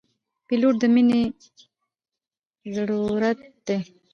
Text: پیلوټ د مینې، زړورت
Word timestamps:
پیلوټ 0.47 0.75
د 0.81 0.83
مینې، 0.93 1.21
زړورت 2.75 3.39